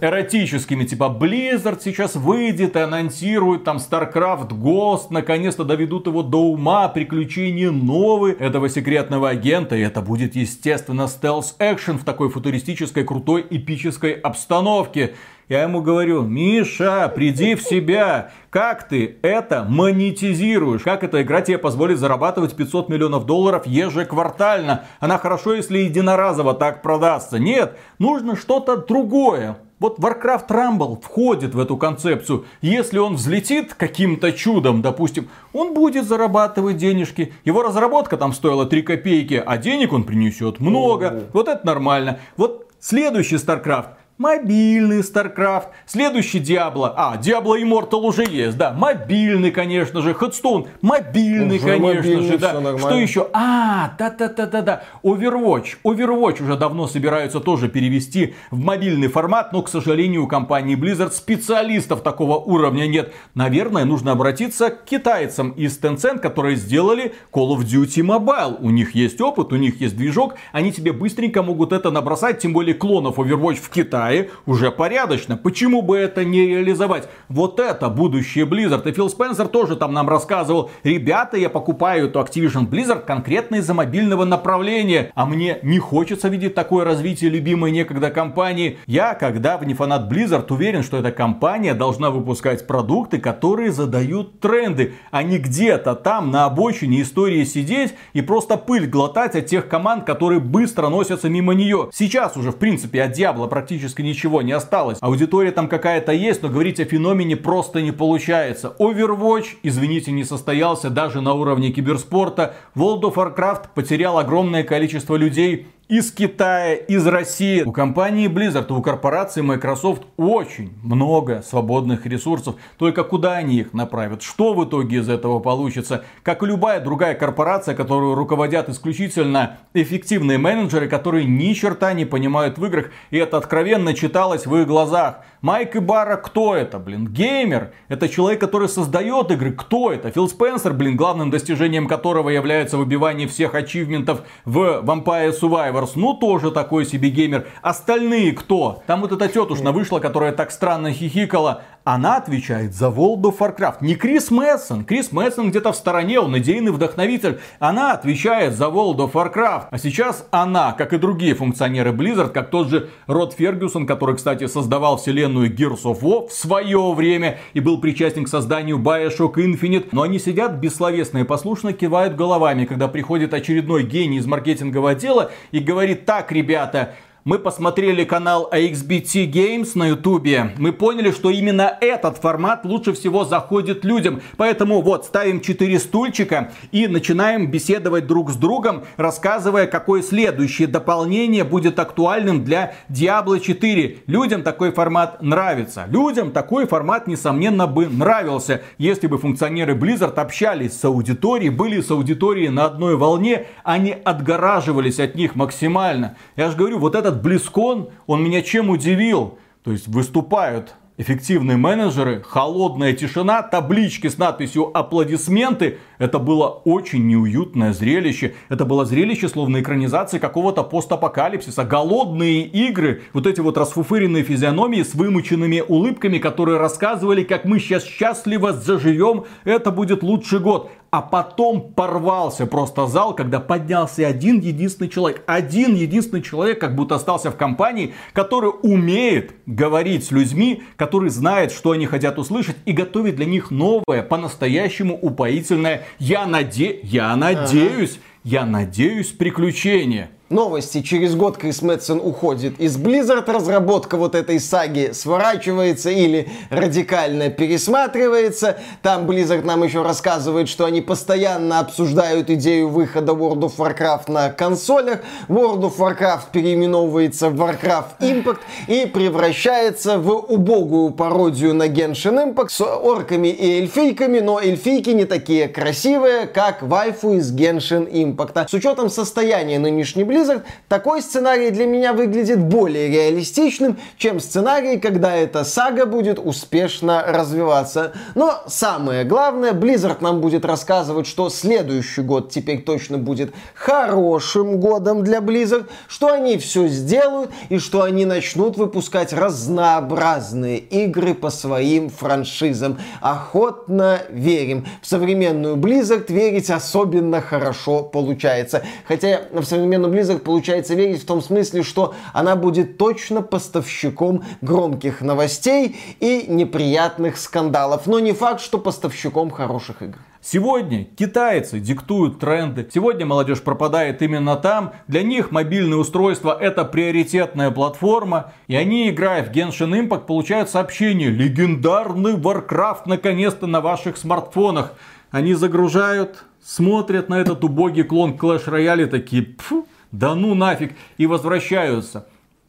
[0.00, 6.88] эротическими, типа Blizzard сейчас выйдет и анонсирует там StarCraft Ghost, наконец-то доведут его до ума,
[6.88, 14.12] приключения новые этого секретного агента, и это будет, естественно, стелс-экшен в такой футуристической, крутой, эпической
[14.12, 15.14] обстановке.
[15.48, 18.30] Я ему говорю, Миша, приди в себя.
[18.48, 20.82] Как ты это монетизируешь?
[20.82, 24.84] Как эта игра тебе позволит зарабатывать 500 миллионов долларов ежеквартально?
[25.00, 27.38] Она хорошо, если единоразово так продастся.
[27.38, 29.58] Нет, нужно что-то другое.
[29.80, 32.46] Вот Warcraft Rumble входит в эту концепцию.
[32.62, 37.34] Если он взлетит каким-то чудом, допустим, он будет зарабатывать денежки.
[37.44, 41.24] Его разработка там стоила 3 копейки, а денег он принесет много.
[41.34, 42.20] Вот это нормально.
[42.38, 45.70] Вот следующий StarCraft– Мобильный StarCraft.
[45.86, 46.92] Следующий Diablo.
[46.94, 48.72] А, Diablo Immortal уже есть, да.
[48.72, 50.12] Мобильный, конечно же.
[50.12, 50.68] Headstone.
[50.82, 52.52] Мобильный, Уже конечно мобильный, же, да.
[52.52, 52.78] нормально.
[52.78, 53.28] Что еще?
[53.32, 54.84] А, да-да-да-да-да.
[55.02, 55.78] Overwatch.
[55.84, 61.10] Overwatch уже давно собираются тоже перевести в мобильный формат, но, к сожалению, у компании Blizzard
[61.10, 63.12] специалистов такого уровня нет.
[63.34, 68.58] Наверное, нужно обратиться к китайцам из Tencent, которые сделали Call of Duty Mobile.
[68.60, 72.52] У них есть опыт, у них есть движок, они тебе быстренько могут это набросать, тем
[72.52, 74.03] более клонов Overwatch в Китае
[74.46, 75.36] уже порядочно.
[75.36, 77.08] Почему бы это не реализовать?
[77.28, 78.88] Вот это будущее Blizzard.
[78.88, 83.74] И Фил Спенсер тоже там нам рассказывал, ребята, я покупаю эту Activision Blizzard конкретно из-за
[83.74, 85.10] мобильного направления.
[85.14, 88.78] А мне не хочется видеть такое развитие любимой некогда компании.
[88.86, 94.94] Я, когда не фанат Blizzard, уверен, что эта компания должна выпускать продукты, которые задают тренды,
[95.10, 100.04] а не где-то там на обочине истории сидеть и просто пыль глотать от тех команд,
[100.04, 101.88] которые быстро носятся мимо нее.
[101.92, 104.98] Сейчас уже, в принципе, от Diablo практически ничего не осталось.
[105.00, 108.74] Аудитория там какая-то есть, но говорить о феномене просто не получается.
[108.78, 112.54] Overwatch, извините, не состоялся даже на уровне киберспорта.
[112.74, 117.62] World of Warcraft потерял огромное количество людей из Китая, из России.
[117.62, 122.56] У компании Blizzard, у корпорации Microsoft очень много свободных ресурсов.
[122.78, 124.22] Только куда они их направят?
[124.22, 126.04] Что в итоге из этого получится?
[126.22, 132.56] Как и любая другая корпорация, которую руководят исключительно эффективные менеджеры, которые ни черта не понимают
[132.56, 132.90] в играх.
[133.10, 135.20] И это откровенно читалось в их глазах.
[135.44, 137.06] Майк Ибара кто это, блин?
[137.06, 137.74] Геймер.
[137.88, 139.52] Это человек, который создает игры.
[139.52, 140.10] Кто это?
[140.10, 145.90] Фил Спенсер, блин, главным достижением которого является выбивание всех ачивментов в Vampire Survivors.
[145.96, 147.46] Ну, тоже такой себе геймер.
[147.60, 148.82] Остальные кто?
[148.86, 151.60] Там вот эта тетушка вышла, которая так странно хихикала.
[151.84, 153.76] Она отвечает за World of Warcraft.
[153.82, 154.86] Не Крис Мессон.
[154.86, 157.40] Крис Мессон где-то в стороне, он идейный вдохновитель.
[157.58, 159.66] Она отвечает за World of Warcraft.
[159.70, 164.46] А сейчас она, как и другие функционеры Blizzard, как тот же Род Фергюсон, который, кстати,
[164.46, 169.88] создавал вселенную Gears of War в свое время и был причастен к созданию Bioshock Infinite.
[169.92, 175.32] Но они сидят бессловесно и послушно кивают головами, когда приходит очередной гений из маркетингового отдела
[175.50, 180.52] и говорит, так, ребята, мы посмотрели канал AXBT Games на ютубе.
[180.58, 184.20] Мы поняли, что именно этот формат лучше всего заходит людям.
[184.36, 191.44] Поэтому вот ставим 4 стульчика и начинаем беседовать друг с другом, рассказывая, какое следующее дополнение
[191.44, 194.00] будет актуальным для Diablo 4.
[194.06, 195.86] Людям такой формат нравится.
[195.88, 201.90] Людям такой формат, несомненно, бы нравился, если бы функционеры Blizzard общались с аудиторией, были с
[201.90, 206.18] аудиторией на одной волне, они отгораживались от них максимально.
[206.36, 209.38] Я же говорю, вот этот Близкон, он меня чем удивил?
[209.62, 215.78] То есть выступают эффективные менеджеры, холодная тишина, таблички с надписью «Аплодисменты».
[215.98, 218.34] Это было очень неуютное зрелище.
[218.48, 221.64] Это было зрелище, словно экранизации какого-то постапокалипсиса.
[221.64, 227.84] Голодные игры, вот эти вот расфуфыренные физиономии с вымученными улыбками, которые рассказывали, как мы сейчас
[227.84, 230.70] счастливо заживем, это будет лучший год.
[230.94, 235.24] А потом порвался просто зал, когда поднялся один единственный человек.
[235.26, 241.50] Один единственный человек, как будто остался в компании, который умеет говорить с людьми, который знает,
[241.50, 245.82] что они хотят услышать и готовит для них новое, по-настоящему упоительное.
[245.98, 246.78] Я, наде...
[246.84, 250.10] я надеюсь, я надеюсь, приключение.
[250.34, 250.82] Новости.
[250.82, 253.30] Через год Крис Мэтсон уходит из Blizzard.
[253.30, 258.58] Разработка вот этой саги сворачивается или радикально пересматривается.
[258.82, 264.30] Там Blizzard нам еще рассказывает, что они постоянно обсуждают идею выхода World of Warcraft на
[264.30, 265.02] консолях.
[265.28, 272.48] World of Warcraft переименовывается в Warcraft Impact и превращается в убогую пародию на Genshin Impact
[272.48, 278.48] с орками и эльфийками, но эльфийки не такие красивые, как вайфу из Genshin Impact.
[278.48, 280.23] С учетом состояния нынешней Blizzard,
[280.68, 287.92] такой сценарий для меня выглядит более реалистичным, чем сценарий, когда эта сага будет успешно развиваться.
[288.14, 295.04] Но самое главное, Blizzard нам будет рассказывать, что следующий год теперь точно будет хорошим годом
[295.04, 301.90] для Blizzard, что они все сделают и что они начнут выпускать разнообразные игры по своим
[301.90, 302.78] франшизам.
[303.00, 304.66] Охотно верим.
[304.82, 308.62] В современную Blizzard верить особенно хорошо получается.
[308.86, 314.22] Хотя в современную Blizzard Blizzard получается верить в том смысле, что она будет точно поставщиком
[314.40, 317.86] громких новостей и неприятных скандалов.
[317.86, 319.98] Но не факт, что поставщиком хороших игр.
[320.20, 322.66] Сегодня китайцы диктуют тренды.
[322.72, 324.72] Сегодня молодежь пропадает именно там.
[324.88, 328.32] Для них мобильные устройства это приоритетная платформа.
[328.46, 331.10] И они, играя в Genshin Impact, получают сообщение.
[331.10, 334.72] Легендарный Warcraft наконец-то на ваших смартфонах.
[335.10, 339.66] Они загружают, смотрят на этот убогий клон Clash Royale и такие, Пфу,
[339.98, 342.06] да ну нафиг, и возвращаются.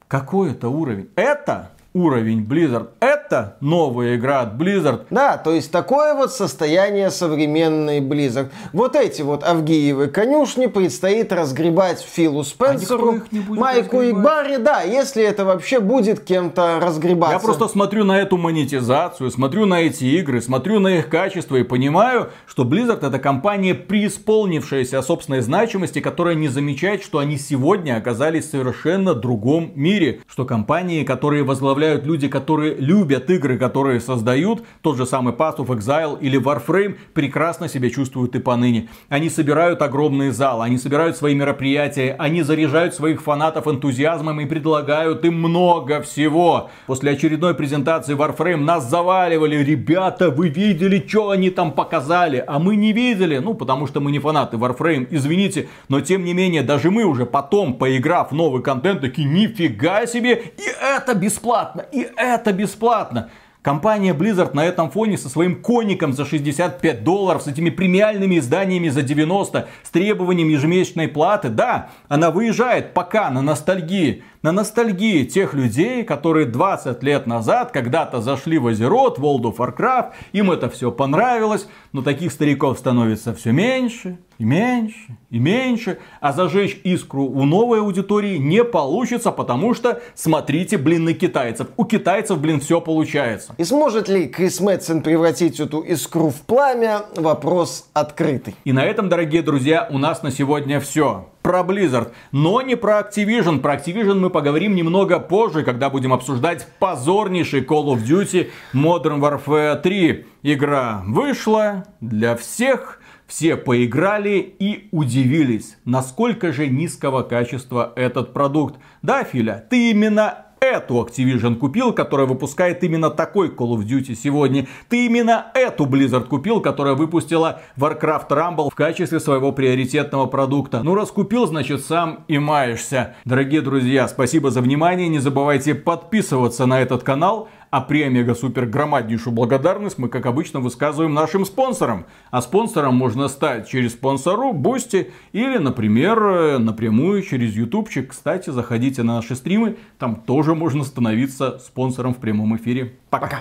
[0.07, 1.09] Какой это уровень?
[1.15, 2.89] Это уровень Blizzard.
[2.99, 5.05] Это новая игра от Blizzard.
[5.09, 8.51] Да, то есть такое вот состояние современной Blizzard.
[8.73, 14.57] Вот эти вот Авгиевы конюшни предстоит разгребать Филу Спенсеру, Майку и Барри.
[14.57, 17.35] Да, если это вообще будет кем-то разгребаться.
[17.35, 21.63] Я просто смотрю на эту монетизацию, смотрю на эти игры, смотрю на их качество и
[21.63, 28.47] понимаю, что Blizzard это компания, преисполнившаяся собственной значимости, которая не замечает, что они сегодня оказались
[28.47, 30.19] в совершенно другом мире.
[30.27, 35.57] Что компании, которые возглавляют составляют люди, которые любят игры, которые создают, тот же самый Path
[35.57, 38.89] of Exile или Warframe, прекрасно себя чувствуют и поныне.
[39.09, 45.25] Они собирают огромные залы, они собирают свои мероприятия, они заряжают своих фанатов энтузиазмом и предлагают
[45.25, 46.69] им много всего.
[46.87, 52.75] После очередной презентации Warframe нас заваливали, ребята, вы видели, что они там показали, а мы
[52.75, 56.89] не видели, ну потому что мы не фанаты Warframe, извините, но тем не менее, даже
[56.89, 62.53] мы уже потом, поиграв новый контент, такие, нифига себе, и это бесплатно бесплатно, и это
[62.53, 63.29] бесплатно.
[63.61, 68.89] Компания Blizzard на этом фоне со своим коником за 65 долларов, с этими премиальными изданиями
[68.89, 75.55] за 90, с требованием ежемесячной платы, да, она выезжает пока на ностальгии на ностальгии тех
[75.55, 80.91] людей, которые 20 лет назад когда-то зашли в Азерот, World of Warcraft, им это все
[80.91, 87.45] понравилось, но таких стариков становится все меньше, и меньше, и меньше, а зажечь искру у
[87.45, 91.67] новой аудитории не получится, потому что смотрите, блин, на китайцев.
[91.77, 93.53] У китайцев, блин, все получается.
[93.57, 98.55] И сможет ли Крис Мэтсон превратить эту искру в пламя, вопрос открытый.
[98.63, 103.01] И на этом, дорогие друзья, у нас на сегодня все про Blizzard, но не про
[103.01, 103.59] Activision.
[103.59, 109.79] Про Activision мы поговорим немного позже, когда будем обсуждать позорнейший Call of Duty Modern Warfare
[109.79, 110.25] 3.
[110.41, 118.79] Игра вышла для всех, все поиграли и удивились, насколько же низкого качества этот продукт.
[119.01, 124.67] Да, Филя, ты именно эту Activision купил, которая выпускает именно такой Call of Duty сегодня.
[124.89, 130.81] Ты именно эту Blizzard купил, которая выпустила Warcraft Rumble в качестве своего приоритетного продукта.
[130.83, 133.15] Ну, раз купил, значит сам и маешься.
[133.25, 135.07] Дорогие друзья, спасибо за внимание.
[135.07, 137.49] Не забывайте подписываться на этот канал.
[137.69, 142.05] А премига супер громаднейшую благодарность мы, как обычно, высказываем нашим спонсорам.
[142.31, 148.11] А спонсором можно стать через Sponsr, Boosty или, например, э, напрямую через ютубчик.
[148.11, 152.93] Кстати, заходите на наши стримы, там тоже можно становиться спонсором в прямом эфире.
[153.09, 153.25] Пока.
[153.25, 153.39] Пока.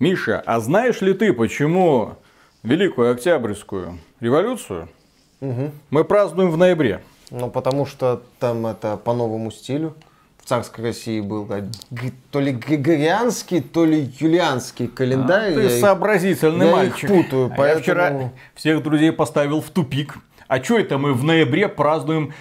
[0.00, 2.16] Миша, а знаешь ли ты, почему
[2.62, 4.88] Великую Октябрьскую революцию
[5.40, 5.70] угу.
[5.90, 7.02] мы празднуем в ноябре?
[7.30, 9.94] Ну, потому что там это по новому стилю
[10.44, 11.48] в царской России был
[12.30, 15.52] то ли григорианский, то ли юлианский календарь.
[15.52, 17.10] А, ты сообразительный я мальчик.
[17.10, 20.16] Их путаю, а Я вчера всех друзей поставил в тупик.
[20.48, 22.32] А что это мы в ноябре празднуем,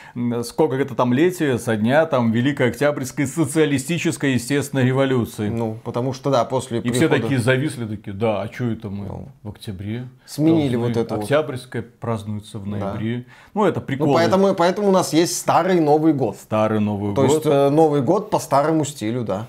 [0.43, 5.49] сколько это там летие, со дня там Великой Октябрьской социалистической, естественно, революции.
[5.49, 7.15] Ну, потому что, да, после И прихода...
[7.15, 10.07] все такие зависли, такие, да, а что это мы ну, в октябре?
[10.25, 11.99] Сменили вот это Октябрьская вот.
[11.99, 13.17] празднуется в ноябре.
[13.19, 13.23] Да.
[13.53, 14.13] Ну, это прикольно.
[14.13, 16.35] Ну, поэтому, поэтому у нас есть старый Новый год.
[16.37, 17.27] Старый Новый То год.
[17.27, 19.47] То есть, э, Новый год по старому стилю, да.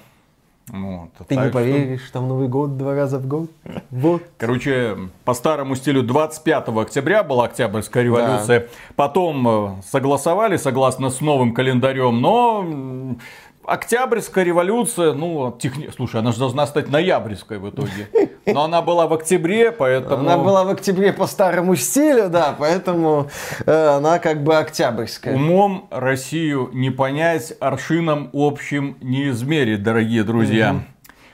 [0.68, 2.14] Вот, Ты не поверишь, что...
[2.14, 3.50] там Новый год два раза в год.
[3.90, 4.22] Вот.
[4.38, 8.60] Короче, по старому стилю 25 октября была Октябрьская революция.
[8.60, 8.66] Да.
[8.96, 13.16] Потом э, согласовали согласно с новым календарем, но
[13.66, 15.88] Октябрьская революция, ну, техни...
[15.94, 18.08] слушай, она же должна стать ноябрьской в итоге.
[18.46, 20.20] Но она была в октябре, поэтому...
[20.20, 23.30] Она была в октябре по старому стилю, да, поэтому
[23.64, 25.34] э, она как бы октябрьская.
[25.34, 30.72] Умом Россию не понять, аршином общим не измерить, дорогие друзья.
[30.72, 30.80] Угу.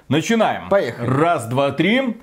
[0.08, 0.68] Начинаем.
[0.68, 1.06] Поехали.
[1.06, 2.16] Раз, два, три.